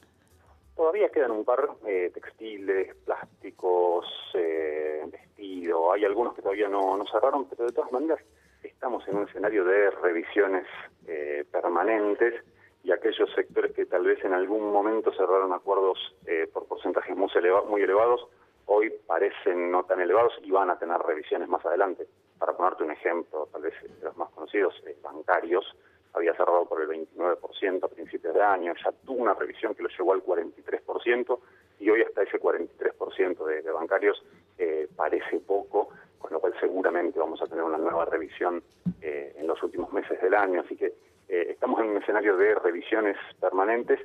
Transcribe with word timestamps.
Todavía 0.76 1.10
quedan 1.10 1.30
un 1.32 1.44
par, 1.44 1.68
eh, 1.86 2.10
textiles, 2.12 2.94
plásticos, 3.04 4.06
eh, 4.34 5.04
vestido, 5.10 5.92
hay 5.92 6.04
algunos 6.04 6.34
que 6.34 6.42
todavía 6.42 6.68
no, 6.68 6.96
no 6.96 7.04
cerraron, 7.06 7.46
pero 7.48 7.66
de 7.66 7.72
todas 7.72 7.92
maneras 7.92 8.18
estamos 8.62 9.06
en 9.08 9.16
un 9.18 9.28
escenario 9.28 9.64
de 9.64 9.90
revisiones 9.90 10.66
eh, 11.06 11.44
permanentes 11.50 12.34
y 12.82 12.92
aquellos 12.92 13.30
sectores 13.34 13.72
que 13.72 13.86
tal 13.86 14.04
vez 14.04 14.24
en 14.24 14.32
algún 14.32 14.72
momento 14.72 15.12
cerraron 15.12 15.52
acuerdos 15.52 15.98
eh, 16.26 16.48
por 16.52 16.66
porcentajes 16.66 17.16
muy, 17.16 17.28
eleva 17.34 17.62
muy 17.62 17.82
elevados, 17.82 18.26
hoy 18.72 18.92
parecen 19.04 19.72
no 19.72 19.82
tan 19.82 20.00
elevados 20.00 20.32
y 20.44 20.50
van 20.52 20.70
a 20.70 20.78
tener 20.78 20.96
revisiones 20.98 21.48
más 21.48 21.64
adelante. 21.66 22.06
Para 22.38 22.52
ponerte 22.52 22.84
un 22.84 22.92
ejemplo, 22.92 23.48
tal 23.52 23.62
vez 23.62 23.74
de 23.82 24.04
los 24.04 24.16
más 24.16 24.30
conocidos, 24.30 24.74
eh, 24.86 24.96
bancarios, 25.02 25.64
había 26.12 26.34
cerrado 26.34 26.66
por 26.66 26.80
el 26.80 26.88
29% 26.88 27.84
a 27.84 27.88
principios 27.88 28.32
de 28.32 28.42
año, 28.42 28.72
ya 28.82 28.92
tuvo 29.04 29.22
una 29.22 29.34
revisión 29.34 29.74
que 29.74 29.82
lo 29.82 29.88
llevó 29.88 30.12
al 30.12 30.22
43% 30.22 31.38
y 31.80 31.90
hoy 31.90 32.02
hasta 32.02 32.22
ese 32.22 32.40
43% 32.40 33.44
de, 33.44 33.70
bancarios 33.72 34.22
eh, 34.56 34.88
parece 34.94 35.40
poco, 35.40 35.88
con 36.18 36.32
lo 36.32 36.38
cual 36.38 36.54
seguramente 36.60 37.18
vamos 37.18 37.42
a 37.42 37.46
tener 37.46 37.64
una 37.64 37.78
nueva 37.78 38.04
revisión 38.04 38.62
eh, 39.02 39.34
en 39.36 39.48
los 39.48 39.60
últimos 39.64 39.92
meses 39.92 40.20
del 40.20 40.34
año. 40.34 40.60
Así 40.60 40.76
que 40.76 40.94
estamos 41.28 41.80
en 41.80 41.90
un 41.90 41.96
escenario 41.96 42.36
de 42.36 42.54
revisiones 42.56 43.16
permanentes. 43.40 44.00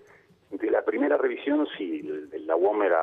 De 0.51 0.69
la 0.69 0.83
primera 0.83 1.17
revisión, 1.17 1.67
sí, 1.75 2.01
la 2.45 2.55
UOM 2.55 2.83
era 2.83 3.01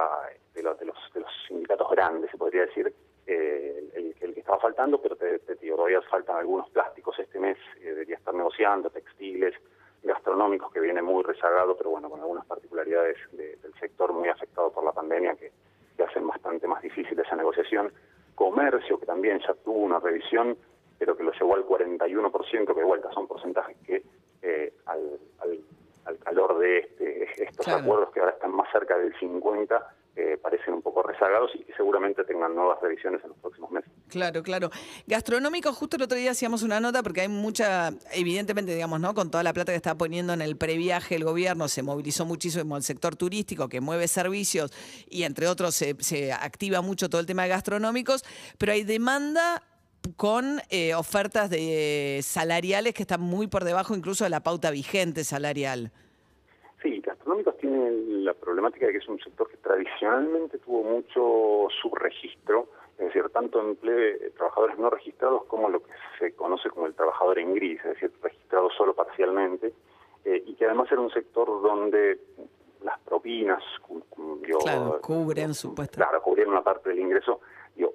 sindicatos 1.53 1.91
grandes, 1.91 2.31
se 2.31 2.39
podría 2.39 2.62
decir, 2.62 2.92
eh, 3.27 3.91
el, 3.95 4.14
el, 4.20 4.34
que 4.34 4.41
estaba 4.41 4.58
faltando, 4.58 5.00
pero 5.00 5.17
te, 5.17 5.39
te 5.41 5.55
todavía 5.56 6.00
faltan 6.03 6.36
algunos 6.36 6.69
plásticos 6.70 7.19
este 7.19 7.39
mes, 7.39 7.58
eh, 7.81 7.86
debería 7.86 8.17
estar 8.17 8.34
negociando, 8.34 8.91
textiles, 8.91 9.55
gastronómicos, 10.03 10.73
que 10.73 10.80
viene 10.80 11.03
muy 11.03 11.23
rezagado, 11.23 11.77
pero 11.77 11.91
bueno, 11.91 12.11
con 12.11 12.20
algunas 12.20 12.47
particularidades 12.47 13.17
de, 13.33 13.56
del 13.56 13.75
sector 13.75 14.12
muy 14.12 14.28
afectado 14.28 14.73
por 14.73 14.84
la 14.84 14.92
pandemia 14.92 15.34
que, 15.36 15.53
que 15.97 16.03
hacen 16.03 16.27
bastante 16.27 16.67
más 16.67 16.83
difícil 16.83 17.19
esa 17.19 17.36
negociación. 17.36 17.92
Comercio, 18.34 18.98
que 18.98 19.06
también 19.06 19.41
ya 19.41 19.55
tuvo 19.55 19.78
una 19.78 20.00
revisión, 20.00 20.56
pero 20.98 21.17
que 21.17 21.23
lo 21.23 21.33
llevó 21.33 21.55
al 21.55 21.67
41%, 21.67 22.74
que 22.74 22.85
vuelta 22.85 23.12
son 23.12 23.27
porcentajes 23.29 23.77
que 23.86 24.02
eh, 24.42 24.73
al, 24.86 25.18
al, 25.41 25.61
al, 26.07 26.18
calor 26.18 26.58
de 26.58 26.79
este, 26.79 27.45
estos 27.45 27.67
claro. 27.67 27.83
acuerdos 27.83 28.11
que 28.11 28.20
ahora 28.20 28.33
están 28.33 28.52
más 28.52 28.70
cerca 28.73 28.96
del 28.98 29.14
50%, 29.14 29.83
eh, 30.14 30.36
parecen 30.42 30.74
un 30.74 30.83
poco 30.83 31.02
rezagados 31.02 31.50
y 31.55 31.64
que 31.64 31.73
seguramente 31.74 32.23
tengan 32.24 32.55
nuevas 32.55 32.78
revisiones 32.83 33.23
en 33.24 33.30
los 33.30 33.39
próximos 33.39 33.70
meses. 33.70 33.90
Claro, 34.08 34.42
claro. 34.42 34.70
Gastronómico, 35.06 35.73
justo 35.73 35.96
el 35.96 36.02
otro 36.02 36.18
día 36.18 36.33
hacíamos 36.33 36.62
una 36.62 36.80
nota 36.80 37.02
porque 37.02 37.23
hay 37.23 37.28
mucha, 37.28 37.95
evidentemente, 38.12 38.74
digamos, 38.74 39.00
¿no? 39.00 39.14
Con 39.14 39.30
toda 39.30 39.42
la 39.42 39.55
plata 39.55 39.73
que 39.73 39.77
está 39.77 39.95
poniendo 39.95 40.34
en 40.34 40.42
el 40.42 40.56
previaje 40.56 41.14
el 41.14 41.24
gobierno, 41.24 41.67
se 41.67 41.83
movilizó 41.83 42.27
muchísimo 42.27 42.77
el 42.77 42.83
sector 42.83 43.17
turístico 43.17 43.70
que 43.70 43.80
mueve 43.80 44.06
servicios 44.06 44.70
y 45.08 45.23
entre 45.23 45.48
otros 45.48 45.74
se, 45.74 46.33
activa 46.33 46.83
mucho 46.83 47.08
todo 47.08 47.20
el 47.20 47.27
tema 47.27 47.44
de 47.44 47.48
gastronómicos, 47.48 48.23
pero 48.58 48.73
hay 48.73 48.84
demanda 48.84 49.62
con 50.17 50.61
eh, 50.68 50.94
ofertas 50.94 51.48
de 51.48 52.20
salariales 52.23 52.92
que 52.92 53.05
están 53.05 53.23
muy 53.23 53.46
por 53.46 53.64
debajo 53.64 53.94
incluso 53.94 54.24
de 54.24 54.30
la 54.30 54.42
pauta 54.42 54.70
vigente 54.70 55.24
salarial. 55.24 55.90
Tienen 57.82 58.24
la 58.24 58.34
problemática 58.34 58.86
de 58.86 58.92
que 58.92 58.98
es 58.98 59.08
un 59.08 59.18
sector 59.18 59.48
que 59.48 59.56
tradicionalmente 59.56 60.58
tuvo 60.58 60.82
mucho 60.82 61.68
subregistro, 61.80 62.68
es 62.98 63.06
decir, 63.06 63.28
tanto 63.30 63.60
emplee 63.60 64.30
trabajadores 64.36 64.78
no 64.78 64.90
registrados 64.90 65.44
como 65.44 65.68
lo 65.68 65.82
que 65.82 65.92
se 66.18 66.32
conoce 66.34 66.70
como 66.70 66.86
el 66.86 66.94
trabajador 66.94 67.38
en 67.38 67.54
gris, 67.54 67.78
es 67.80 67.94
decir, 67.94 68.12
registrado 68.22 68.70
solo 68.70 68.94
parcialmente, 68.94 69.72
eh, 70.24 70.42
y 70.46 70.54
que 70.54 70.66
además 70.66 70.90
era 70.92 71.00
un 71.00 71.10
sector 71.10 71.46
donde 71.62 72.20
las 72.82 72.98
propinas 73.00 73.62
claro, 74.62 75.00
cubren 75.00 75.54
supuestamente. 75.54 75.96
Claro, 75.96 76.22
cubrieron 76.22 76.52
una 76.52 76.62
parte 76.62 76.90
del 76.90 77.00
ingreso. 77.00 77.40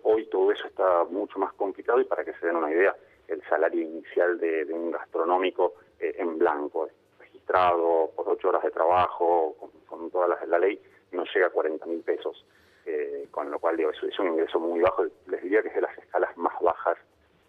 Hoy 0.04 0.26
todo 0.28 0.52
eso 0.52 0.68
está 0.68 1.04
mucho 1.06 1.40
más 1.40 1.54
complicado 1.54 2.00
y 2.02 2.06
para 2.06 2.24
que 2.26 2.34
se 2.34 2.48
den 2.48 2.56
una 2.56 2.72
idea, 2.72 2.96
el 3.28 3.42
salario 3.44 3.82
inicial 3.82 4.40
de, 4.40 4.66
de 4.66 4.74
un 4.74 4.92
gastronómico 4.92 5.76
eh, 6.00 6.16
en 6.18 6.38
blanco, 6.38 6.90
registrado 7.20 8.12
por 8.16 8.30
ocho 8.30 8.50
horas 8.50 8.64
de 8.64 8.72
trabajo, 8.72 9.56
toda 10.18 10.28
la, 10.28 10.46
la, 10.48 10.60
ley, 10.60 10.82
no 11.12 11.24
llega 11.26 11.48
a 11.48 11.52
40 11.52 11.86
mil 11.86 12.02
pesos. 12.02 12.44
Eh, 12.86 13.28
con 13.32 13.52
lo 13.52 13.60
cual 13.60 13.78
digo, 13.78 13.92
es, 13.92 14.02
es 14.02 14.18
un 14.18 14.30
ingreso 14.30 14.60
muy 14.60 14.80
bajo, 14.80 15.06
les 15.28 15.44
diría 15.44 15.62
que 15.62 15.68
es 15.68 15.76
de 15.76 15.82
las 15.82 15.98
escalas 15.98 16.36
más 16.38 16.54
bajas 16.62 16.98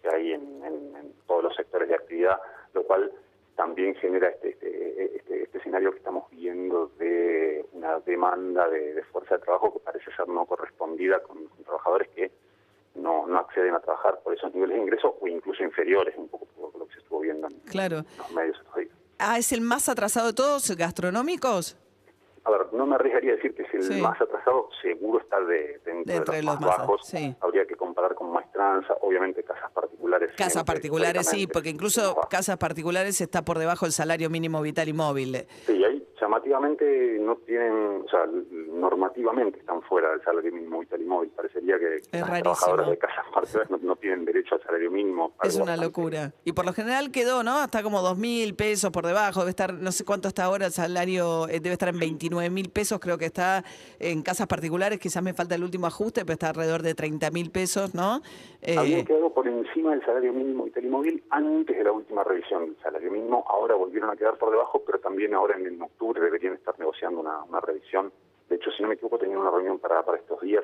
que 0.01 0.09
hay 0.13 0.33
en, 0.33 0.63
en, 0.63 0.95
en 0.95 1.13
todos 1.25 1.43
los 1.45 1.55
sectores 1.55 1.89
de 1.89 1.95
actividad, 1.95 2.39
lo 2.73 2.83
cual 2.83 3.11
también 3.55 3.95
genera 3.95 4.29
este, 4.29 4.49
este, 4.49 5.15
este, 5.15 5.43
este, 5.43 5.57
escenario 5.57 5.91
que 5.91 5.97
estamos 5.97 6.29
viendo 6.31 6.87
de 6.99 7.65
una 7.73 7.99
demanda 8.01 8.69
de, 8.69 8.93
de, 8.93 9.03
fuerza 9.05 9.35
de 9.35 9.41
trabajo 9.41 9.73
que 9.73 9.79
parece 9.79 10.11
ser 10.15 10.27
no 10.27 10.45
correspondida 10.45 11.23
con, 11.23 11.45
con 11.47 11.63
trabajadores 11.63 12.09
que 12.09 12.31
no, 12.95 13.25
no, 13.25 13.39
acceden 13.39 13.75
a 13.75 13.79
trabajar 13.79 14.19
por 14.23 14.33
esos 14.33 14.53
niveles 14.53 14.75
de 14.77 14.83
ingreso 14.83 15.17
o 15.19 15.27
incluso 15.27 15.63
inferiores, 15.63 16.15
un 16.17 16.27
poco 16.27 16.45
por 16.45 16.77
lo 16.77 16.85
que 16.85 16.93
se 16.93 16.99
estuvo 16.99 17.21
viendo 17.21 17.47
en, 17.47 17.59
claro. 17.61 17.97
en 17.97 18.17
los 18.17 18.31
medios 18.31 18.57
estos 18.57 18.75
días. 18.75 18.91
Ah, 19.19 19.37
¿es 19.37 19.51
el 19.51 19.61
más 19.61 19.89
atrasado 19.89 20.27
de 20.27 20.33
todos, 20.33 20.69
gastronómicos? 20.75 21.77
A 22.49 22.57
ver, 22.57 22.73
no 22.73 22.87
me 22.87 22.95
arriesgaría 22.95 23.33
a 23.33 23.35
decir 23.35 23.53
que 23.53 23.61
es 23.61 23.73
el 23.75 23.83
sí. 23.83 24.01
más 24.01 24.19
atrasado, 24.19 24.69
seguro 24.81 25.19
está 25.19 25.39
de, 25.41 25.79
dentro 25.85 26.33
de, 26.33 26.39
de 26.39 26.43
los, 26.43 26.55
los, 26.55 26.61
más, 26.61 26.77
bajos. 26.79 27.01
Sí. 27.05 27.35
Habría 27.41 27.65
que 27.67 27.75
comparar 27.75 28.15
con 28.15 28.31
maestranza, 28.31 28.95
obviamente 29.01 29.43
casas 29.43 29.71
particulares. 29.71 30.31
Casas 30.35 30.63
particulares, 30.63 31.27
sí, 31.27 31.45
porque 31.45 31.69
incluso 31.69 32.15
casas 32.29 32.57
particulares 32.57 33.21
está 33.21 33.45
por 33.45 33.59
debajo 33.59 33.85
del 33.85 33.93
salario 33.93 34.31
mínimo 34.31 34.61
vital 34.61 34.89
y 34.89 34.93
móvil. 34.93 35.45
Sí, 35.65 35.83
ahí 35.83 36.08
llamativamente 36.19 37.17
no 37.19 37.35
tienen, 37.37 38.03
o 38.05 38.09
sea, 38.09 38.25
normativamente 38.73 39.59
están 39.59 39.81
fuera 39.83 40.11
del 40.11 40.21
salario 40.23 40.51
mínimo 40.51 40.79
vital 40.79 41.01
y 41.01 41.05
móvil. 41.05 41.29
Parecería 41.29 41.77
que 41.79 41.95
es 41.95 42.09
las 42.11 42.41
trabajadoras 42.41 42.89
de 42.89 42.97
casas 42.97 43.25
particulares 43.33 43.69
no, 43.69 43.77
no, 43.77 43.95
tienen 43.95 44.25
derecho 44.25 44.55
al 44.55 44.61
salario 44.63 44.91
mínimo. 44.91 45.33
Es 45.43 45.55
una 45.55 45.65
bastante. 45.65 45.85
locura. 45.85 46.33
Y 46.45 46.53
por 46.53 46.65
lo 46.65 46.73
general 46.73 47.11
quedó, 47.11 47.43
¿no? 47.43 47.57
Hasta 47.57 47.83
como 47.83 48.01
dos 48.01 48.17
mil 48.17 48.55
pesos 48.55 48.91
por 48.91 49.05
debajo. 49.05 49.41
Debe 49.41 49.51
estar, 49.51 49.73
no 49.73 49.91
sé 49.91 50.05
cuánto 50.05 50.27
está 50.27 50.45
ahora 50.45 50.65
el 50.65 50.71
salario, 50.71 51.47
eh, 51.47 51.59
debe 51.59 51.73
estar 51.73 51.89
en 51.89 51.99
29 51.99 52.49
mil 52.49 52.69
pesos, 52.69 52.99
creo 52.99 53.17
que 53.17 53.25
está 53.25 53.63
en 53.99 54.21
casas 54.21 54.47
particulares. 54.47 54.99
Quizás 54.99 55.23
me 55.23 55.33
falta 55.33 55.55
el 55.55 55.63
último 55.63 55.87
ajuste, 55.87 56.21
pero 56.21 56.33
está 56.33 56.49
alrededor 56.49 56.81
de 56.81 56.95
30 56.95 57.31
mil 57.31 57.51
pesos, 57.51 57.95
¿no? 57.95 58.21
Eh, 58.61 58.77
Habían 58.77 59.05
quedado 59.05 59.33
por 59.33 59.47
encima 59.47 59.91
del 59.91 60.05
salario 60.05 60.33
mínimo 60.33 60.65
vital 60.65 60.85
y 60.85 60.89
móvil 60.89 61.23
antes 61.29 61.77
de 61.77 61.83
la 61.83 61.91
última 61.91 62.23
revisión 62.23 62.65
del 62.65 62.77
salario 62.81 63.11
mínimo. 63.11 63.45
Ahora 63.47 63.75
volvieron 63.75 64.09
a 64.09 64.15
quedar 64.15 64.37
por 64.37 64.51
debajo, 64.51 64.83
pero 64.85 64.99
también 64.99 65.33
ahora 65.33 65.57
en, 65.57 65.65
en 65.65 65.79
octubre 66.09 66.25
deberían 66.25 66.53
estar 66.53 66.77
negociando 66.79 67.19
una, 67.19 67.43
una, 67.43 67.59
revisión. 67.59 68.11
De 68.49 68.55
hecho, 68.55 68.71
si 68.71 68.81
no 68.81 68.87
me 68.87 68.95
equivoco, 68.95 69.19
tenían 69.19 69.39
una 69.39 69.51
reunión 69.51 69.79
para, 69.79 70.03
para 70.03 70.17
estos 70.17 70.41
días, 70.41 70.63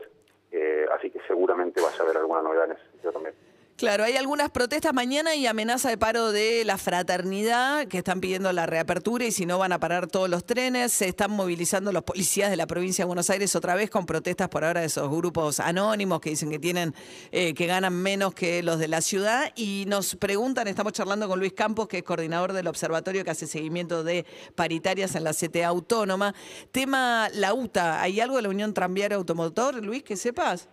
eh, 0.51 0.85
así 0.91 1.11
que 1.11 1.19
seguramente 1.27 1.81
vaya 1.81 1.97
a 1.99 2.03
haber 2.03 2.17
alguna 2.17 2.41
novedad 2.41 2.65
en 2.65 2.71
ese 2.71 2.89
sentido 2.91 3.11
también. 3.13 3.35
Claro, 3.77 4.05
hay 4.05 4.15
algunas 4.15 4.51
protestas 4.51 4.93
mañana 4.93 5.35
y 5.35 5.47
amenaza 5.47 5.89
de 5.89 5.97
paro 5.97 6.31
de 6.31 6.63
la 6.63 6.77
fraternidad 6.77 7.89
que 7.89 7.97
están 7.97 8.21
pidiendo 8.21 8.53
la 8.53 8.65
reapertura 8.65 9.25
y 9.25 9.33
si 9.33 9.45
no 9.45 9.57
van 9.57 9.73
a 9.73 9.81
parar 9.81 10.07
todos 10.07 10.29
los 10.29 10.45
trenes. 10.45 10.93
Se 10.93 11.09
están 11.09 11.31
movilizando 11.31 11.91
los 11.91 12.03
policías 12.03 12.49
de 12.49 12.55
la 12.55 12.67
provincia 12.67 13.03
de 13.03 13.07
Buenos 13.07 13.29
Aires 13.29 13.53
otra 13.53 13.75
vez 13.75 13.89
con 13.89 14.05
protestas 14.05 14.47
por 14.47 14.63
ahora 14.63 14.79
de 14.79 14.85
esos 14.85 15.11
grupos 15.11 15.59
anónimos 15.59 16.21
que 16.21 16.29
dicen 16.29 16.51
que 16.51 16.57
tienen 16.57 16.95
eh, 17.33 17.53
que 17.53 17.65
ganan 17.67 17.93
menos 17.93 18.33
que 18.33 18.63
los 18.63 18.79
de 18.79 18.87
la 18.87 19.01
ciudad 19.01 19.51
y 19.57 19.83
nos 19.89 20.15
preguntan, 20.15 20.69
estamos 20.69 20.93
charlando 20.93 21.27
con 21.27 21.39
Luis 21.39 21.51
Campos 21.51 21.89
que 21.89 21.97
es 21.97 22.03
coordinador 22.03 22.53
del 22.53 22.67
observatorio 22.67 23.25
que 23.25 23.31
hace 23.31 23.45
seguimiento 23.45 24.05
de 24.05 24.25
paritarias 24.55 25.15
en 25.15 25.25
la 25.25 25.33
CTA 25.33 25.67
autónoma. 25.67 26.33
Tema 26.71 27.27
la 27.33 27.53
UTA, 27.53 28.01
¿hay 28.01 28.21
algo 28.21 28.37
de 28.37 28.43
la 28.43 28.49
Unión 28.49 28.73
Tranviaria 28.73 29.17
Automotor, 29.17 29.83
Luis, 29.83 30.01
que 30.01 30.15
sepas? 30.15 30.69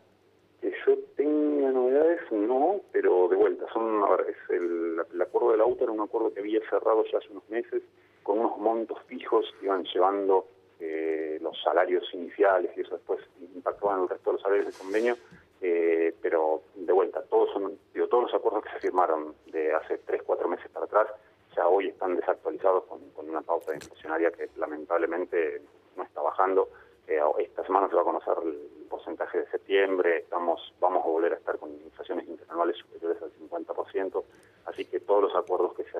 No, 2.32 2.80
pero 2.90 3.28
de 3.28 3.36
vuelta, 3.36 3.66
son, 3.72 4.02
es 4.28 4.36
el, 4.50 5.00
acuerdo 5.20 5.52
de 5.52 5.58
la 5.58 5.66
UTA 5.66 5.84
era 5.84 5.92
un 5.92 6.00
acuerdo 6.00 6.32
que 6.32 6.40
había 6.40 6.60
cerrado 6.68 7.04
ya 7.10 7.18
hace 7.18 7.30
unos 7.30 7.48
meses 7.48 7.82
con 8.22 8.38
unos 8.38 8.58
montos 8.58 8.98
fijos 9.06 9.44
que 9.58 9.66
iban 9.66 9.84
llevando 9.84 10.46
eh, 10.80 11.38
los 11.40 11.60
salarios 11.62 12.04
iniciales 12.14 12.70
y 12.76 12.80
eso 12.80 12.96
después 12.96 13.20
impactaba 13.54 13.96
en 13.96 14.02
el 14.02 14.08
resto 14.08 14.30
de 14.30 14.34
los 14.34 14.42
salarios 14.42 14.66
del 14.66 14.74
convenio, 14.74 15.16
eh, 15.60 16.14
pero 16.20 16.62
de 16.74 16.92
vuelta, 16.92 17.22
todos 17.22 17.50
son, 17.52 17.78
digo, 17.94 18.08
todos 18.08 18.24
los 18.24 18.34
acuerdos 18.34 18.64
que 18.64 18.70
se 18.70 18.80
firmaron 18.80 19.34
de 19.46 19.72
hace 19.74 19.98
tres, 19.98 20.22
cuatro 20.24 20.48
meses 20.48 20.68
para 20.70 20.86
atrás 20.86 21.08
ya 21.54 21.68
hoy 21.68 21.88
están 21.88 22.16
desactualizados 22.16 22.84
con, 22.84 23.10
con 23.10 23.28
una 23.28 23.42
pauta 23.42 23.74
inflacionaria 23.74 24.30
que 24.30 24.48
lamentablemente 24.56 25.60
no 25.96 26.02
está 26.02 26.22
bajando. 26.22 26.68
Eh, 27.06 27.20
esta 27.40 27.64
semana 27.64 27.88
se 27.88 27.94
va 27.94 28.02
a 28.02 28.04
conocer 28.04 28.34
el 28.44 28.86
porcentaje 28.88 29.38
de 29.38 29.46
septiembre, 29.50 30.18
estamos 30.18 30.72
vamos 30.80 31.04
a 31.04 31.08
volver 31.08 31.32
a 31.32 31.36
estar 31.36 31.58
con 31.58 31.70
inflaciones 31.70 32.28
interanuales 32.28 32.76
superiores 32.76 33.20
al 33.22 33.32
50%, 33.32 34.22
así 34.66 34.84
que 34.84 35.00
todos 35.00 35.22
los 35.22 35.34
acuerdos 35.34 35.74
que 35.74 35.84
se 35.84 35.98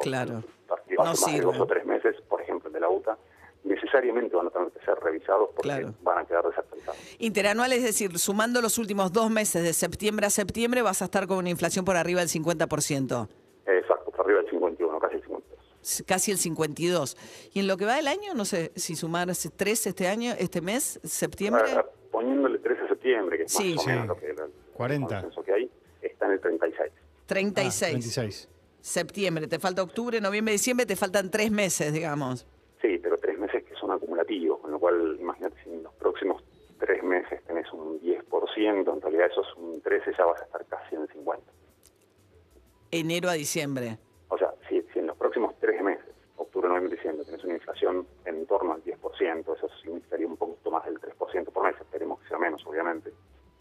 claro. 0.00 0.42
hace 0.68 0.96
más 0.96 1.32
de 1.32 1.40
dos 1.40 1.58
o 1.58 1.66
tres 1.66 1.84
meses, 1.86 2.16
por 2.28 2.40
ejemplo 2.40 2.68
el 2.68 2.74
de 2.74 2.80
la 2.80 2.88
UTA, 2.88 3.16
necesariamente 3.64 4.34
van 4.34 4.46
a 4.46 4.50
tener 4.50 4.70
que 4.70 4.84
ser 4.84 4.94
revisados 4.98 5.50
porque 5.54 5.86
van 6.02 6.18
a 6.18 6.24
quedar 6.24 6.44
desactualizados. 6.46 6.98
Interanual, 7.18 7.72
es 7.72 7.82
decir, 7.82 8.18
sumando 8.18 8.60
los 8.62 8.78
últimos 8.78 9.12
dos 9.12 9.30
meses 9.30 9.62
de 9.62 9.72
septiembre 9.72 10.26
a 10.26 10.30
septiembre, 10.30 10.82
vas 10.82 11.02
a 11.02 11.06
estar 11.06 11.26
con 11.26 11.38
una 11.38 11.50
inflación 11.50 11.84
por 11.84 11.96
arriba 11.96 12.20
del 12.20 12.28
50%. 12.28 13.28
Exacto, 13.66 14.10
por 14.10 14.24
arriba 14.24 14.40
del 14.40 14.50
51, 14.50 14.98
casi 14.98 15.16
el 15.16 15.22
50 15.22 15.48
casi 16.06 16.30
el 16.30 16.38
52. 16.38 17.16
Y 17.54 17.60
en 17.60 17.66
lo 17.66 17.76
que 17.76 17.84
va 17.84 17.96
del 17.96 18.08
año, 18.08 18.34
no 18.34 18.44
sé 18.44 18.72
si 18.76 18.96
sumar 18.96 19.28
tres 19.56 19.86
este 19.86 20.08
año, 20.08 20.34
este 20.38 20.60
mes, 20.60 21.00
septiembre. 21.04 21.62
poniéndole 22.10 22.58
13 22.58 22.82
de 22.82 22.88
septiembre, 22.88 23.38
que 23.38 23.44
es 23.44 23.52
sí. 23.52 23.74
más 23.74 23.84
o 23.84 23.88
menos 23.88 24.06
lo 24.08 24.16
que, 24.16 24.34
40. 24.74 25.30
que 25.44 25.52
hay, 25.52 25.70
está 26.02 26.26
en 26.26 26.32
el 26.32 26.40
36. 26.40 26.92
36. 27.26 27.90
36. 27.90 28.48
Septiembre, 28.80 29.46
te 29.46 29.58
falta 29.58 29.82
octubre, 29.82 30.20
noviembre, 30.20 30.52
diciembre, 30.52 30.86
te 30.86 30.96
faltan 30.96 31.30
tres 31.30 31.50
meses, 31.50 31.92
digamos. 31.92 32.46
Sí, 32.80 32.98
pero 33.02 33.18
tres 33.18 33.38
meses 33.38 33.64
que 33.64 33.74
son 33.74 33.90
acumulativos, 33.90 34.60
con 34.60 34.70
lo 34.70 34.78
cual 34.78 35.16
imagínate 35.20 35.56
si 35.64 35.70
en 35.70 35.82
los 35.82 35.92
próximos 35.94 36.42
tres 36.78 37.02
meses 37.02 37.42
tenés 37.44 37.70
un 37.72 38.00
10%, 38.00 38.94
en 38.94 39.00
realidad 39.00 39.26
esos 39.30 39.54
un 39.56 39.80
13 39.80 40.12
ya 40.16 40.24
vas 40.24 40.40
a 40.40 40.44
estar 40.44 40.64
casi 40.66 40.94
en 40.94 41.02
el 41.02 41.08
50. 41.08 41.52
Enero 42.90 43.28
a 43.28 43.32
diciembre. 43.32 43.98
O 44.28 44.38
sea, 44.38 44.54
si, 44.68 44.82
si 44.92 45.00
en 45.00 45.08
los 45.08 45.16
próximos 45.16 45.54
tres 45.60 45.82
meses, 45.82 46.04
octubre, 46.36 46.68
noviembre, 46.68 46.96
diciembre, 46.96 47.24
tenés 47.24 47.44
una 47.44 47.54
inflación 47.54 48.06
en 48.24 48.46
torno 48.46 48.74
al 48.74 48.84
10%, 48.84 49.56
eso 49.56 49.68
significaría 49.82 50.26
un 50.26 50.36
poquito 50.36 50.70
más 50.70 50.84
del 50.84 51.00
3% 51.00 51.52
por 51.52 51.64
mes, 51.64 51.74
esperemos 51.80 52.20
que 52.20 52.28
sea 52.28 52.38
menos, 52.38 52.64
obviamente, 52.66 53.12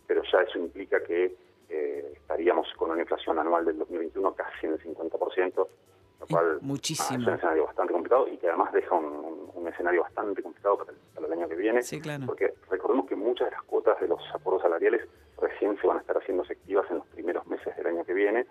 pero 0.05 0.21
ya 0.31 0.41
eso 0.41 0.59
implica 0.59 1.03
que 1.03 1.35
eh, 1.69 2.13
estaríamos 2.15 2.67
con 2.75 2.91
una 2.91 3.01
inflación 3.01 3.39
anual 3.39 3.65
del 3.65 3.77
2021 3.79 4.33
casi 4.33 4.67
en 4.67 4.73
el 4.73 4.79
50%, 4.79 5.67
lo 6.19 6.27
cual 6.27 6.59
Muchísimo. 6.61 7.19
es 7.19 7.27
un 7.27 7.33
escenario 7.33 7.65
bastante 7.65 7.93
complicado 7.93 8.27
y 8.27 8.37
que 8.37 8.47
además 8.47 8.71
deja 8.73 8.95
un, 8.95 9.51
un, 9.53 9.67
escenario 9.67 10.01
bastante 10.01 10.41
complicado 10.41 10.77
para 10.77 10.91
el, 10.91 10.97
para 11.13 11.27
el, 11.27 11.33
año 11.33 11.47
que 11.47 11.55
viene, 11.55 11.83
sí, 11.83 11.99
claro. 11.99 12.25
porque 12.25 12.53
recordemos 12.69 13.05
que 13.07 13.15
muchas 13.15 13.47
de 13.47 13.51
las 13.51 13.63
cuotas 13.63 13.99
de 13.99 14.07
los 14.07 14.19
acuerdos 14.33 14.63
salariales 14.63 15.07
recién 15.39 15.77
se 15.79 15.85
van 15.87 15.97
a 15.97 15.99
estar 15.99 16.17
haciendo 16.17 16.43
efectivas 16.43 16.89
en 16.89 16.97
los 16.97 17.07
primeros 17.07 17.45
meses 17.47 17.75
del 17.75 17.87
año 17.87 18.03
que 18.03 18.13
viene, 18.13 18.47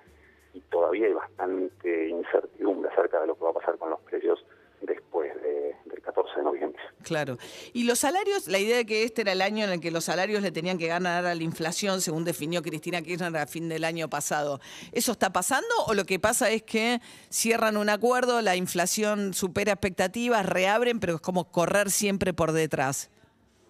y 0.56 0.60
todavía 0.62 1.06
hay 1.06 1.12
bastante 1.12 2.08
incertidumbre 2.08 2.90
acerca 2.90 3.20
de 3.20 3.26
lo 3.26 3.34
que 3.34 3.44
va 3.44 3.50
a 3.50 3.54
pasar 3.54 3.76
con 3.76 3.90
los 3.90 4.00
precios 4.00 4.44
después 4.80 5.34
de, 5.42 5.76
del 5.84 6.00
14 6.00 6.36
de 6.36 6.42
noviembre. 6.42 6.82
Claro. 7.06 7.38
Y 7.72 7.84
los 7.84 8.00
salarios, 8.00 8.48
la 8.48 8.58
idea 8.58 8.78
de 8.78 8.84
que 8.84 9.04
este 9.04 9.22
era 9.22 9.30
el 9.30 9.40
año 9.40 9.64
en 9.64 9.70
el 9.70 9.80
que 9.80 9.92
los 9.92 10.02
salarios 10.06 10.42
le 10.42 10.50
tenían 10.50 10.76
que 10.76 10.88
ganar 10.88 11.24
a 11.24 11.36
la 11.36 11.42
inflación, 11.44 12.00
según 12.00 12.24
definió 12.24 12.62
Cristina 12.62 13.00
Kirchner 13.00 13.36
a 13.36 13.46
fin 13.46 13.68
del 13.68 13.84
año 13.84 14.10
pasado, 14.10 14.58
¿eso 14.90 15.12
está 15.12 15.32
pasando 15.32 15.68
o 15.86 15.94
lo 15.94 16.04
que 16.04 16.18
pasa 16.18 16.50
es 16.50 16.64
que 16.64 17.00
cierran 17.30 17.76
un 17.76 17.90
acuerdo, 17.90 18.42
la 18.42 18.56
inflación 18.56 19.34
supera 19.34 19.70
expectativas, 19.70 20.44
reabren, 20.44 20.98
pero 20.98 21.14
es 21.14 21.20
como 21.20 21.44
correr 21.44 21.92
siempre 21.92 22.32
por 22.34 22.50
detrás? 22.50 23.08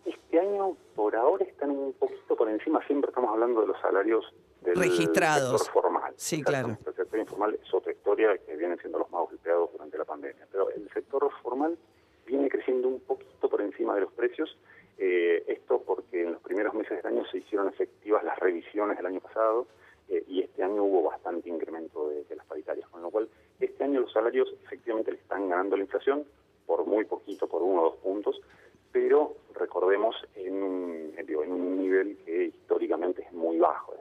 Este 0.07 0.41
año, 0.41 0.75
por 0.95 1.15
ahora, 1.15 1.45
están 1.45 1.73
un 1.73 1.93
poquito 1.93 2.37
por 2.37 2.49
encima, 2.49 2.81
siempre 2.87 3.11
estamos 3.11 3.29
hablando 3.29 3.61
de 3.61 3.67
los 3.67 3.81
salarios 3.83 4.25
del 4.63 4.77
registrados. 4.77 5.61
sector 5.61 5.83
formal. 5.83 6.15
Sí, 6.17 6.43
claro. 6.43 6.79
El 6.87 6.95
sector 6.95 7.19
informal 7.19 7.59
es 7.63 7.75
otra 7.75 7.93
historia 7.93 8.39
que 8.47 8.57
vienen 8.57 8.79
siendo 8.79 8.99
los 8.99 9.11
más 9.11 9.29
golpeados 9.29 9.71
durante 9.73 9.99
la 9.99 10.07
pandemia. 10.07 10.47
Pero 10.51 10.71
el 10.71 10.89
sector 10.95 11.31
formal 11.43 11.77
viene 12.27 12.49
creciendo 12.49 12.89
un 12.89 13.01
poquito 13.01 13.49
por 13.49 13.61
de 13.95 14.03
los 14.03 14.13
precios. 14.13 14.57
Eh, 14.99 15.45
esto 15.47 15.83
porque 15.87 16.23
en 16.23 16.33
los 16.33 16.43
primeros 16.43 16.75
meses 16.75 17.03
del 17.03 17.13
año 17.13 17.25
se 17.31 17.39
hicieron 17.39 17.69
efectivas 17.69 18.25
las 18.25 18.39
revisiones 18.39 18.97
del 18.97 19.07
año 19.07 19.21
pasado 19.21 19.67
eh, 20.09 20.25
y 20.27 20.41
este 20.41 20.63
año 20.63 20.85
hubo 20.85 21.03
bastante 21.03 21.51
incremento 21.51 22.09
de, 22.09 22.35
las 22.35 22.47
paritarias. 22.47 22.89
Con 22.89 23.03
lo 23.03 23.11
cual, 23.11 23.29
este 23.61 23.85
año 23.85 24.01
los 24.01 24.13
salarios 24.13 24.49
efectivamente 24.65 25.13
le 25.13 25.19
están 25.19 25.49
ganando 25.49 25.77
la 25.77 25.83
inflación 25.83 26.25
por 26.67 26.87
muy 26.87 27.05
poquito, 27.05 27.47
por 27.47 27.63
uno 27.63 27.83
o 27.83 27.85
dos 27.91 27.97
puntos, 27.99 28.41
pero 28.91 29.37
recordemos 29.55 30.17
en 30.35 30.63
un 30.63 31.77
nivel 31.77 32.17
que 32.25 32.47
históricamente 32.47 33.23
es 33.23 33.33
muy 33.33 33.59
bajo. 33.59 33.96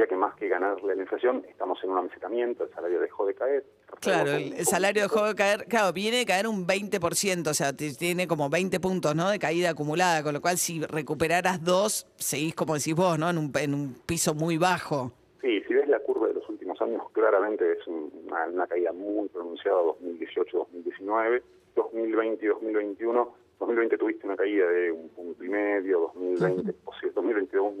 Diría 0.00 0.16
que 0.16 0.16
más 0.16 0.34
que 0.36 0.48
ganarle 0.48 0.96
la 0.96 1.02
inflación, 1.02 1.44
estamos 1.46 1.78
en 1.84 1.90
un 1.90 1.98
amesetamiento, 1.98 2.64
el 2.64 2.70
salario 2.70 3.00
dejó 3.00 3.26
de 3.26 3.34
caer. 3.34 3.66
Claro, 4.00 4.30
el, 4.30 4.54
el 4.54 4.64
salario 4.64 5.02
dejó 5.02 5.26
de 5.26 5.34
caer, 5.34 5.66
claro, 5.66 5.92
viene 5.92 6.16
de 6.16 6.24
caer 6.24 6.46
un 6.46 6.66
20%, 6.66 7.46
o 7.46 7.52
sea, 7.52 7.74
tiene 7.74 8.26
como 8.26 8.48
20 8.48 8.80
puntos, 8.80 9.14
¿no? 9.14 9.28
De 9.28 9.38
caída 9.38 9.68
acumulada, 9.68 10.22
con 10.22 10.32
lo 10.32 10.40
cual 10.40 10.56
si 10.56 10.80
recuperaras 10.80 11.62
dos, 11.62 12.06
seguís, 12.16 12.54
como 12.54 12.76
decís 12.76 12.94
vos, 12.94 13.18
¿no? 13.18 13.28
En 13.28 13.36
un, 13.36 13.52
en 13.54 13.74
un 13.74 13.94
piso 14.06 14.32
muy 14.32 14.56
bajo. 14.56 15.12
Sí, 15.42 15.60
si 15.68 15.74
ves 15.74 15.86
la 15.86 15.98
curva 15.98 16.28
de 16.28 16.32
los 16.32 16.48
últimos 16.48 16.80
años, 16.80 17.02
claramente 17.12 17.70
es 17.70 17.86
una, 17.86 18.46
una 18.46 18.66
caída 18.66 18.92
muy 18.94 19.28
pronunciada, 19.28 19.82
2018-2019, 19.82 21.42
2020 21.76 22.42
y 22.42 22.48
2021. 22.48 23.34
2020 23.58 23.98
tuviste 23.98 24.26
una 24.26 24.36
caída 24.36 24.66
de 24.66 24.92
un 24.92 25.10
punto 25.10 25.44
y 25.44 25.50
medio, 25.50 26.10
2020, 26.14 26.74
2022 27.14 27.74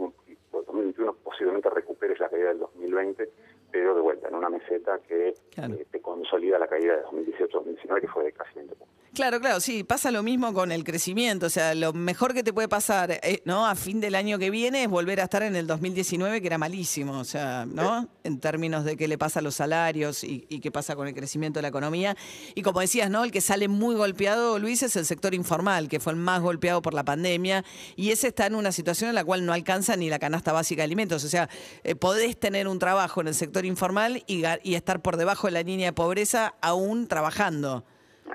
2021 0.70 1.14
posiblemente 1.24 1.70
recuperes 1.70 2.18
la 2.20 2.28
caída 2.28 2.48
del 2.48 2.58
2020, 2.58 3.30
pero 3.70 3.94
de 3.94 4.00
vuelta 4.00 4.28
en 4.28 4.34
una 4.34 4.48
meseta 4.48 4.98
que 5.00 5.34
claro. 5.50 5.74
eh, 5.74 5.86
te 5.90 6.00
consolida 6.00 6.58
la 6.58 6.68
caída 6.68 6.96
de 6.96 7.04
2018-2019, 7.04 8.00
que 8.00 8.08
fue 8.08 8.24
de 8.24 8.32
casi 8.32 8.54
20 8.54 8.74
puntos. 8.74 8.89
Claro, 9.12 9.40
claro, 9.40 9.58
sí, 9.58 9.82
pasa 9.82 10.12
lo 10.12 10.22
mismo 10.22 10.54
con 10.54 10.70
el 10.70 10.84
crecimiento, 10.84 11.46
o 11.46 11.50
sea, 11.50 11.74
lo 11.74 11.92
mejor 11.92 12.32
que 12.32 12.44
te 12.44 12.52
puede 12.52 12.68
pasar, 12.68 13.10
eh, 13.10 13.42
¿no? 13.44 13.66
A 13.66 13.74
fin 13.74 14.00
del 14.00 14.14
año 14.14 14.38
que 14.38 14.50
viene 14.50 14.84
es 14.84 14.88
volver 14.88 15.20
a 15.20 15.24
estar 15.24 15.42
en 15.42 15.56
el 15.56 15.66
2019, 15.66 16.40
que 16.40 16.46
era 16.46 16.58
malísimo, 16.58 17.18
o 17.18 17.24
sea, 17.24 17.66
¿no? 17.66 18.08
En 18.22 18.38
términos 18.38 18.84
de 18.84 18.96
qué 18.96 19.08
le 19.08 19.18
pasa 19.18 19.40
a 19.40 19.42
los 19.42 19.56
salarios 19.56 20.22
y, 20.22 20.46
y, 20.48 20.60
qué 20.60 20.70
pasa 20.70 20.94
con 20.94 21.08
el 21.08 21.14
crecimiento 21.14 21.58
de 21.58 21.62
la 21.62 21.68
economía. 21.68 22.16
Y 22.54 22.62
como 22.62 22.78
decías, 22.78 23.10
¿no? 23.10 23.24
El 23.24 23.32
que 23.32 23.40
sale 23.40 23.66
muy 23.66 23.96
golpeado, 23.96 24.60
Luis, 24.60 24.84
es 24.84 24.94
el 24.94 25.04
sector 25.04 25.34
informal, 25.34 25.88
que 25.88 25.98
fue 25.98 26.12
el 26.12 26.18
más 26.18 26.40
golpeado 26.40 26.80
por 26.80 26.94
la 26.94 27.04
pandemia, 27.04 27.64
y 27.96 28.10
ese 28.10 28.28
está 28.28 28.46
en 28.46 28.54
una 28.54 28.70
situación 28.70 29.08
en 29.08 29.16
la 29.16 29.24
cual 29.24 29.44
no 29.44 29.52
alcanza 29.52 29.96
ni 29.96 30.08
la 30.08 30.20
canasta 30.20 30.52
básica 30.52 30.82
de 30.82 30.84
alimentos, 30.84 31.24
o 31.24 31.28
sea, 31.28 31.48
eh, 31.82 31.96
podés 31.96 32.38
tener 32.38 32.68
un 32.68 32.78
trabajo 32.78 33.20
en 33.20 33.26
el 33.26 33.34
sector 33.34 33.66
informal 33.66 34.22
y, 34.28 34.44
y 34.62 34.76
estar 34.76 35.02
por 35.02 35.16
debajo 35.16 35.48
de 35.48 35.52
la 35.52 35.62
línea 35.62 35.88
de 35.88 35.92
pobreza 35.94 36.54
aún 36.60 37.08
trabajando. 37.08 37.84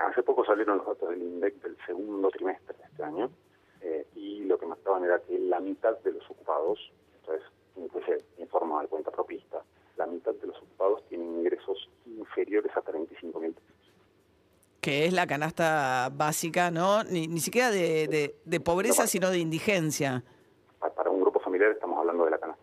Hace 0.02 0.22
poco 0.22 0.44
salieron 0.44 0.78
los 0.78 0.86
datos 0.86 1.10
del 1.10 1.22
INDEC 1.22 1.62
del 1.62 1.76
segundo 1.86 2.28
trimestre 2.30 2.76
de 2.76 2.84
este 2.84 3.02
año 3.02 3.30
eh, 3.80 4.06
y 4.14 4.44
lo 4.44 4.58
que 4.58 4.66
mostraban 4.66 5.04
era 5.04 5.20
que 5.20 5.38
la 5.38 5.60
mitad 5.60 5.96
de 5.98 6.12
los 6.12 6.30
ocupados, 6.30 6.78
entonces 7.20 7.46
incluye 7.76 8.18
informal, 8.38 8.88
cuenta 8.88 9.10
propista, 9.10 9.62
la 9.96 10.06
mitad 10.06 10.34
de 10.34 10.46
los 10.46 10.56
ocupados 10.56 11.06
tienen 11.08 11.40
ingresos 11.40 11.88
inferiores 12.06 12.74
a 12.76 12.82
35 12.82 13.40
mil 13.40 13.52
pesos. 13.52 13.70
Que 14.80 15.06
es 15.06 15.12
la 15.12 15.26
canasta 15.26 16.10
básica, 16.12 16.70
¿no? 16.70 17.02
Ni, 17.04 17.26
ni 17.26 17.40
siquiera 17.40 17.70
de, 17.70 18.06
de, 18.06 18.36
de 18.44 18.60
pobreza, 18.60 19.02
no, 19.02 19.08
sino 19.08 19.30
de 19.30 19.38
indigencia. 19.38 20.22
Para 20.94 21.10
un 21.10 21.20
grupo 21.20 21.40
familiar 21.40 21.72
estamos 21.72 21.98
hablando 21.98 22.24
de 22.24 22.30
la 22.30 22.38
canasta. 22.38 22.62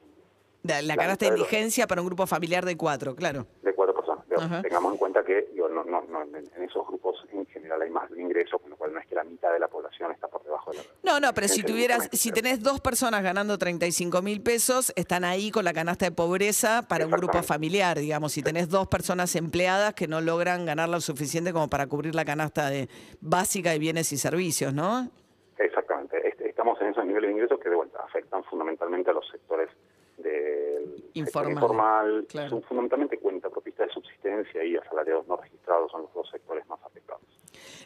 De 0.64 0.74
la, 0.74 0.82
la 0.82 0.96
canasta 0.96 1.26
de 1.26 1.32
indigencia 1.32 1.84
los... 1.84 1.90
para 1.90 2.02
un 2.02 2.08
grupo 2.08 2.26
familiar 2.26 2.64
de 2.64 2.78
cuatro, 2.78 3.16
claro. 3.16 3.48
De 3.62 3.74
cuatro 3.74 3.94
personas. 3.94 4.26
Digamos, 4.30 4.62
tengamos 4.62 4.94
en 4.94 4.98
cuenta 4.98 5.24
que 5.24 5.50
digo, 5.54 5.68
no, 5.68 5.84
no, 5.84 6.02
no 6.04 6.26
en, 6.44 6.62
en 6.62 6.70
esos 6.70 6.86
grupos 6.88 7.16
en 7.32 7.46
general 7.48 7.82
hay 7.82 7.90
más 7.90 8.10
ingresos, 8.16 8.62
con 8.62 8.70
lo 8.70 8.78
cual 8.78 8.94
no 8.94 9.00
es 9.00 9.08
que 9.08 9.16
la 9.16 9.24
mitad 9.24 9.52
de 9.52 9.60
la 9.60 9.68
población 9.68 10.12
está 10.12 10.28
por 10.28 10.44
debajo 10.44 10.72
de 10.72 10.78
la... 10.78 10.84
No, 11.04 11.20
no, 11.20 11.34
pero 11.34 11.48
si 11.48 11.64
tuvieras, 11.64 12.10
si 12.12 12.32
tenés 12.32 12.62
dos 12.62 12.80
personas 12.82 13.24
ganando 13.24 13.58
35 13.58 14.22
mil 14.22 14.42
pesos, 14.42 14.92
están 14.96 15.24
ahí 15.24 15.52
con 15.52 15.66
la 15.66 15.74
canasta 15.74 16.06
de 16.06 16.12
pobreza 16.12 16.84
para 16.88 17.06
un 17.06 17.12
grupo 17.12 17.42
familiar, 17.44 17.98
digamos. 18.00 18.34
Si 18.34 18.44
tenés 18.44 18.70
dos 18.70 18.88
personas 18.88 19.36
empleadas 19.36 19.94
que 19.94 20.08
no 20.08 20.22
logran 20.22 20.66
ganar 20.66 20.90
lo 20.90 21.02
suficiente 21.02 21.54
como 21.54 21.70
para 21.70 21.88
cubrir 21.88 22.16
la 22.16 22.26
canasta 22.26 22.70
de 22.70 22.90
básica 23.22 23.72
de 23.72 23.80
bienes 23.80 24.12
y 24.12 24.18
servicios, 24.18 24.74
¿no? 24.74 25.10
Exactamente. 25.58 26.28
Este- 26.28 26.50
Estamos 26.50 26.80
en 26.82 26.88
esos 26.88 27.06
niveles 27.06 27.30
de 27.30 27.34
ingresos 27.34 27.60
que 27.60 27.70
de 27.70 27.76
vuelta 27.76 28.00
afectan 28.04 28.44
fundamentalmente 28.46 29.10
a 29.10 29.14
los 29.14 29.28
sectores 29.28 29.70
del 30.18 31.04
Informal, 31.16 31.52
informal, 31.54 32.26
claro. 32.30 32.50
son 32.50 32.64
fundamentalmente 32.64 33.18
cuenta 33.18 33.50
propista 33.50 33.84
de 33.86 33.90
subsistencia 33.92 34.64
y 34.64 34.76
asalariados 34.78 35.28
no 35.28 35.36
registrados 35.38 35.92
son 35.92 36.04
los 36.04 36.14
dos 36.14 36.30
sectores 36.30 36.66
más 36.68 36.80
afectados. 36.84 37.22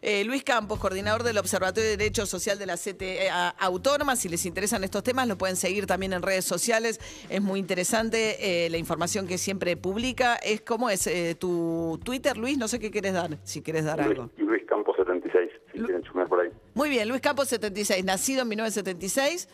Eh, 0.01 0.23
Luis 0.25 0.43
Campos, 0.43 0.79
coordinador 0.79 1.23
del 1.23 1.37
Observatorio 1.37 1.89
de 1.89 1.97
Derecho 1.97 2.25
Social 2.25 2.59
de 2.59 2.65
la 2.65 2.77
CTE 2.77 3.29
Autónoma. 3.59 4.15
Si 4.15 4.29
les 4.29 4.45
interesan 4.45 4.83
estos 4.83 5.03
temas, 5.03 5.27
lo 5.27 5.37
pueden 5.37 5.55
seguir 5.55 5.87
también 5.87 6.13
en 6.13 6.21
redes 6.21 6.45
sociales. 6.45 6.99
Es 7.29 7.41
muy 7.41 7.59
interesante 7.59 8.65
eh, 8.65 8.69
la 8.69 8.77
información 8.77 9.27
que 9.27 9.37
siempre 9.37 9.75
publica. 9.77 10.35
Es 10.35 10.61
como 10.61 10.89
es 10.89 11.07
eh, 11.07 11.35
tu 11.35 11.99
Twitter, 12.03 12.37
Luis. 12.37 12.57
No 12.57 12.67
sé 12.67 12.79
qué 12.79 12.91
quieres 12.91 13.13
dar, 13.13 13.37
si 13.43 13.61
quieres 13.61 13.85
dar 13.85 13.97
Luis, 13.97 14.09
algo. 14.09 14.29
Luis 14.37 14.63
Campos 14.67 14.95
76, 14.97 15.49
si 15.73 15.79
quieren 15.79 16.03
chumear 16.03 16.27
por 16.27 16.41
ahí. 16.41 16.49
Muy 16.73 16.89
bien, 16.89 17.07
Luis 17.07 17.21
Campos 17.21 17.47
76, 17.49 18.03
nacido 18.05 18.43
en 18.43 18.49
1976. 18.49 19.49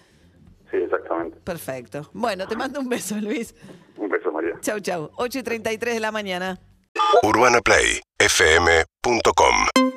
Sí, 0.72 0.78
exactamente. 0.78 1.38
Perfecto. 1.44 2.10
Bueno, 2.14 2.48
te 2.48 2.56
mando 2.56 2.80
un 2.80 2.90
beso, 2.90 3.16
Luis. 3.18 3.54
Un 3.98 4.10
beso, 4.10 4.32
María. 4.32 4.58
Chau, 4.62 4.80
chau. 4.80 5.12
8 5.18 5.40
y 5.40 5.44
33 5.44 5.94
de 5.94 6.00
la 6.00 6.12
mañana. 6.12 6.60
UrbanaPlayFM.com 7.22 9.93